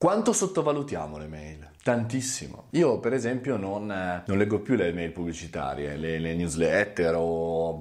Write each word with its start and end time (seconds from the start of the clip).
Quanto 0.00 0.32
sottovalutiamo 0.32 1.18
le 1.18 1.26
mail? 1.26 1.70
Tantissimo. 1.82 2.66
Io, 2.70 3.00
per 3.00 3.12
esempio, 3.14 3.56
non, 3.56 3.86
non 4.24 4.38
leggo 4.38 4.60
più 4.60 4.76
le 4.76 4.92
mail 4.92 5.10
pubblicitarie, 5.10 5.96
le, 5.96 6.20
le 6.20 6.36
newsletter 6.36 7.14
o. 7.16 7.80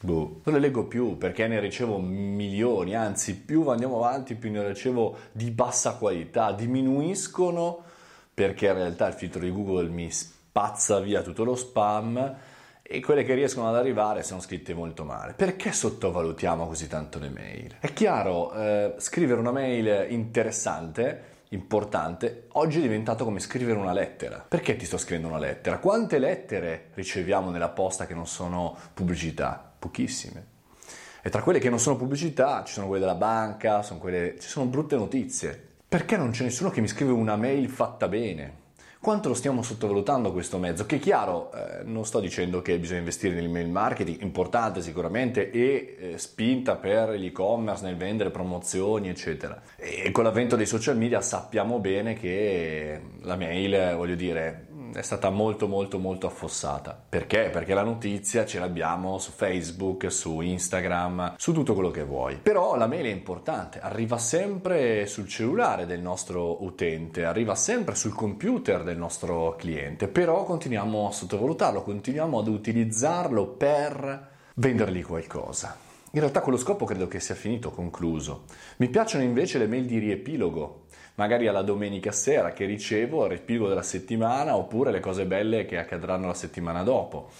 Boh, 0.00 0.40
non 0.44 0.54
le 0.54 0.58
leggo 0.58 0.86
più 0.86 1.18
perché 1.18 1.46
ne 1.48 1.60
ricevo 1.60 1.98
milioni, 1.98 2.96
anzi, 2.96 3.36
più 3.36 3.68
andiamo 3.68 4.02
avanti, 4.02 4.34
più 4.34 4.50
ne 4.50 4.66
ricevo 4.66 5.14
di 5.30 5.50
bassa 5.50 5.96
qualità, 5.96 6.52
diminuiscono 6.52 7.84
perché 8.32 8.68
in 8.68 8.74
realtà 8.74 9.08
il 9.08 9.14
filtro 9.14 9.42
di 9.42 9.52
Google 9.52 9.90
mi 9.90 10.10
spazza 10.10 11.00
via 11.00 11.20
tutto 11.20 11.44
lo 11.44 11.54
spam 11.54 12.34
e 12.80 13.00
quelle 13.00 13.24
che 13.24 13.34
riescono 13.34 13.68
ad 13.68 13.76
arrivare 13.76 14.22
sono 14.22 14.40
scritte 14.40 14.72
molto 14.72 15.04
male. 15.04 15.34
Perché 15.34 15.70
sottovalutiamo 15.70 16.66
così 16.66 16.88
tanto 16.88 17.18
le 17.18 17.28
mail? 17.28 17.76
È 17.78 17.92
chiaro, 17.92 18.54
eh, 18.54 18.94
scrivere 18.96 19.38
una 19.38 19.52
mail 19.52 20.10
interessante 20.10 21.40
importante, 21.52 22.46
oggi 22.52 22.78
è 22.78 22.82
diventato 22.82 23.24
come 23.24 23.40
scrivere 23.40 23.78
una 23.78 23.92
lettera. 23.92 24.44
Perché 24.46 24.76
ti 24.76 24.84
sto 24.84 24.98
scrivendo 24.98 25.28
una 25.28 25.38
lettera? 25.38 25.78
Quante 25.78 26.18
lettere 26.18 26.90
riceviamo 26.94 27.50
nella 27.50 27.68
posta 27.68 28.06
che 28.06 28.14
non 28.14 28.26
sono 28.26 28.76
pubblicità? 28.92 29.72
Pochissime. 29.78 30.46
E 31.22 31.30
tra 31.30 31.42
quelle 31.42 31.58
che 31.58 31.70
non 31.70 31.78
sono 31.78 31.96
pubblicità 31.96 32.64
ci 32.64 32.72
sono 32.72 32.86
quelle 32.86 33.04
della 33.04 33.14
banca, 33.14 33.82
sono 33.82 34.00
quelle... 34.00 34.36
ci 34.38 34.48
sono 34.48 34.66
brutte 34.66 34.96
notizie. 34.96 35.68
Perché 35.88 36.16
non 36.16 36.30
c'è 36.30 36.44
nessuno 36.44 36.70
che 36.70 36.80
mi 36.80 36.88
scrive 36.88 37.12
una 37.12 37.36
mail 37.36 37.68
fatta 37.68 38.08
bene? 38.08 38.60
Quanto 39.02 39.26
lo 39.26 39.34
stiamo 39.34 39.62
sottovalutando 39.62 40.30
questo 40.30 40.58
mezzo? 40.58 40.86
Che 40.86 41.00
chiaro, 41.00 41.50
eh, 41.52 41.82
non 41.82 42.06
sto 42.06 42.20
dicendo 42.20 42.62
che 42.62 42.78
bisogna 42.78 43.00
investire 43.00 43.34
nell'email 43.34 43.68
marketing, 43.68 44.22
importante 44.22 44.80
sicuramente, 44.80 45.50
e 45.50 45.96
eh, 45.98 46.18
spinta 46.18 46.76
per 46.76 47.08
l'e-commerce 47.08 47.84
nel 47.84 47.96
vendere 47.96 48.30
promozioni, 48.30 49.08
eccetera. 49.08 49.60
E 49.74 50.12
con 50.12 50.22
l'avvento 50.22 50.54
dei 50.54 50.66
social 50.66 50.96
media 50.96 51.20
sappiamo 51.20 51.80
bene 51.80 52.14
che 52.14 53.00
la 53.22 53.34
mail, 53.34 53.96
voglio 53.96 54.14
dire, 54.14 54.68
è 54.94 55.02
stata 55.02 55.30
molto 55.30 55.68
molto 55.68 55.98
molto 55.98 56.26
affossata. 56.26 57.00
Perché? 57.08 57.50
Perché 57.50 57.74
la 57.74 57.82
notizia 57.82 58.44
ce 58.44 58.58
l'abbiamo 58.58 59.18
su 59.18 59.30
Facebook, 59.30 60.10
su 60.10 60.40
Instagram, 60.40 61.34
su 61.36 61.52
tutto 61.52 61.74
quello 61.74 61.90
che 61.90 62.04
vuoi. 62.04 62.36
Però 62.36 62.76
la 62.76 62.86
mail 62.86 63.06
è 63.06 63.10
importante, 63.10 63.80
arriva 63.80 64.18
sempre 64.18 65.06
sul 65.06 65.28
cellulare 65.28 65.86
del 65.86 66.00
nostro 66.00 66.64
utente, 66.64 67.24
arriva 67.24 67.54
sempre 67.54 67.94
sul 67.94 68.14
computer 68.14 68.82
del 68.82 68.98
nostro 68.98 69.56
cliente, 69.56 70.08
però 70.08 70.44
continuiamo 70.44 71.08
a 71.08 71.12
sottovalutarlo, 71.12 71.82
continuiamo 71.82 72.38
ad 72.38 72.48
utilizzarlo 72.48 73.46
per 73.46 74.30
vendergli 74.54 75.02
qualcosa. 75.02 75.91
In 76.14 76.20
realtà 76.20 76.42
quello 76.42 76.58
scopo 76.58 76.84
credo 76.84 77.08
che 77.08 77.20
sia 77.20 77.34
finito, 77.34 77.70
concluso. 77.70 78.44
Mi 78.76 78.88
piacciono 78.88 79.24
invece 79.24 79.56
le 79.56 79.66
mail 79.66 79.86
di 79.86 79.96
riepilogo, 79.96 80.84
magari 81.14 81.46
alla 81.46 81.62
domenica 81.62 82.12
sera 82.12 82.52
che 82.52 82.66
ricevo 82.66 83.24
il 83.24 83.30
riepilogo 83.30 83.68
della 83.68 83.82
settimana 83.82 84.54
oppure 84.54 84.90
le 84.90 85.00
cose 85.00 85.24
belle 85.24 85.64
che 85.64 85.78
accadranno 85.78 86.26
la 86.26 86.34
settimana 86.34 86.82
dopo. 86.82 87.30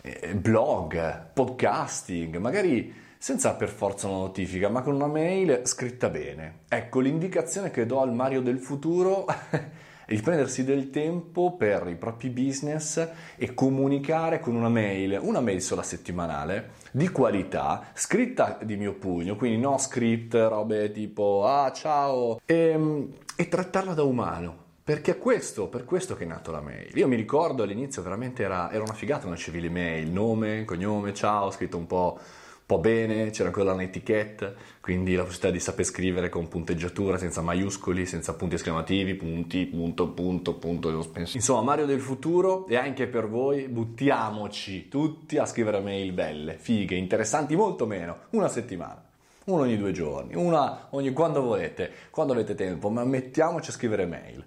Eh, 0.00 0.34
blog, 0.34 1.30
podcasting, 1.32 2.38
magari 2.38 2.92
senza 3.18 3.54
per 3.54 3.68
forza 3.68 4.08
una 4.08 4.18
notifica, 4.18 4.68
ma 4.68 4.82
con 4.82 4.94
una 4.94 5.06
mail 5.06 5.60
scritta 5.62 6.08
bene. 6.08 6.62
Ecco, 6.68 6.98
l'indicazione 6.98 7.70
che 7.70 7.86
do 7.86 8.00
al 8.00 8.12
Mario 8.12 8.40
del 8.40 8.58
futuro 8.58 9.26
di 10.14 10.22
prendersi 10.22 10.64
del 10.64 10.88
tempo 10.88 11.54
per 11.56 11.86
i 11.86 11.94
propri 11.94 12.30
business 12.30 13.06
e 13.36 13.52
comunicare 13.52 14.40
con 14.40 14.54
una 14.54 14.70
mail, 14.70 15.18
una 15.20 15.40
mail 15.40 15.60
sola 15.60 15.82
settimanale, 15.82 16.70
di 16.92 17.08
qualità, 17.10 17.88
scritta 17.92 18.58
di 18.62 18.76
mio 18.76 18.94
pugno, 18.94 19.36
quindi 19.36 19.58
no 19.58 19.76
script, 19.76 20.34
robe 20.34 20.92
tipo 20.92 21.44
ah 21.46 21.70
ciao, 21.72 22.40
e, 22.46 22.54
ehm, 22.54 23.12
e 23.36 23.48
trattarla 23.48 23.92
da 23.92 24.02
umano. 24.02 24.66
Perché 24.82 25.12
è 25.12 25.18
questo, 25.18 25.68
per 25.68 25.84
questo 25.84 26.16
che 26.16 26.24
è 26.24 26.26
nato 26.26 26.50
la 26.50 26.62
mail. 26.62 26.96
Io 26.96 27.06
mi 27.06 27.16
ricordo 27.16 27.62
all'inizio 27.62 28.00
veramente 28.00 28.42
era, 28.42 28.72
era 28.72 28.82
una 28.82 28.94
figata 28.94 29.20
quando 29.20 29.36
ricevi 29.36 29.60
le 29.60 29.68
mail, 29.68 30.10
nome, 30.10 30.64
cognome, 30.64 31.12
ciao, 31.12 31.50
scritto 31.50 31.76
un 31.76 31.86
po' 31.86 32.18
po' 32.68 32.80
bene, 32.80 33.30
c'era 33.30 33.48
ancora 33.48 33.72
un'etichetta, 33.72 34.52
quindi 34.82 35.14
la 35.14 35.22
possibilità 35.22 35.50
di 35.50 35.58
saper 35.58 35.86
scrivere 35.86 36.28
con 36.28 36.48
punteggiatura, 36.48 37.16
senza 37.16 37.40
maiuscoli, 37.40 38.04
senza 38.04 38.34
punti 38.34 38.56
esclamativi, 38.56 39.14
punti, 39.14 39.64
punto, 39.64 40.10
punto, 40.10 40.52
punto. 40.52 41.08
Insomma, 41.14 41.62
Mario 41.62 41.86
del 41.86 42.02
futuro 42.02 42.66
e 42.66 42.76
anche 42.76 43.06
per 43.06 43.26
voi, 43.26 43.68
buttiamoci 43.68 44.88
tutti 44.88 45.38
a 45.38 45.46
scrivere 45.46 45.80
mail 45.80 46.12
belle, 46.12 46.58
fighe, 46.58 46.94
interessanti, 46.94 47.56
molto 47.56 47.86
meno, 47.86 48.24
una 48.32 48.48
settimana. 48.48 49.02
Uno 49.46 49.62
ogni 49.62 49.78
due 49.78 49.92
giorni, 49.92 50.34
una 50.34 50.88
ogni 50.90 51.14
quando 51.14 51.40
volete, 51.40 51.90
quando 52.10 52.34
avete 52.34 52.54
tempo, 52.54 52.90
ma 52.90 53.02
mettiamoci 53.02 53.70
a 53.70 53.72
scrivere 53.72 54.04
mail. 54.04 54.44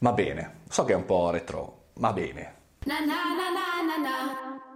Ma 0.00 0.12
bene, 0.12 0.56
so 0.68 0.84
che 0.84 0.92
è 0.92 0.96
un 0.96 1.06
po' 1.06 1.30
retro, 1.30 1.84
ma 1.94 2.12
bene. 2.12 2.54
Na 2.84 2.98
na 2.98 3.06
na 3.06 3.96
na 3.96 4.71